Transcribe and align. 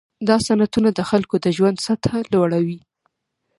دا 0.27 0.35
صنعتونه 0.45 0.89
د 0.93 0.99
خلکو 1.09 1.35
د 1.45 1.47
ژوند 1.57 1.77
سطحه 1.87 2.19
لوړوي. 2.33 2.79